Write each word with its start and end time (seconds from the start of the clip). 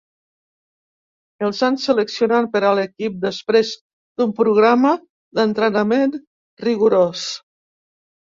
Els 1.47 1.59
han 1.67 1.75
seleccionat 1.83 2.47
per 2.55 2.61
a 2.69 2.71
l'equip 2.79 3.19
després 3.25 3.75
d'un 3.91 4.33
programa 4.41 4.95
d'entrenament 5.41 6.17
rigorós. 6.65 7.29